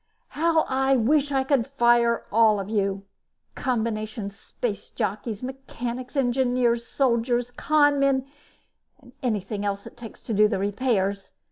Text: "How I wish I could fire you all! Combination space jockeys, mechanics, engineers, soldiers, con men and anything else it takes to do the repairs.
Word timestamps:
"How 0.29 0.63
I 0.67 0.95
wish 0.97 1.31
I 1.31 1.43
could 1.43 1.67
fire 1.77 2.25
you 2.31 2.31
all! 2.35 3.03
Combination 3.53 4.31
space 4.31 4.89
jockeys, 4.89 5.43
mechanics, 5.43 6.15
engineers, 6.17 6.87
soldiers, 6.87 7.51
con 7.51 7.99
men 7.99 8.25
and 8.99 9.11
anything 9.21 9.63
else 9.63 9.85
it 9.85 9.97
takes 9.97 10.21
to 10.21 10.33
do 10.33 10.47
the 10.47 10.57
repairs. 10.57 11.33